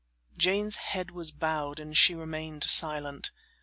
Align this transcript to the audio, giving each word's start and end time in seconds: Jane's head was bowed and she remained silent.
Jane's 0.35 0.77
head 0.77 1.11
was 1.11 1.29
bowed 1.29 1.79
and 1.79 1.95
she 1.95 2.15
remained 2.15 2.63
silent. 2.63 3.29